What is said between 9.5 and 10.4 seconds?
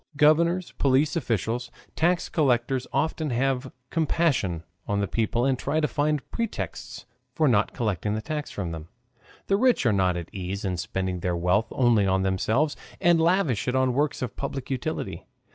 rich are not at